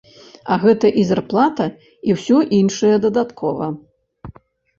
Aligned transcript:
А 0.53 0.55
гэта 0.61 0.89
і 1.01 1.03
зарплата, 1.09 1.67
і 2.09 2.15
ўсё 2.17 2.41
іншае 2.61 2.91
дадаткова. 3.05 3.71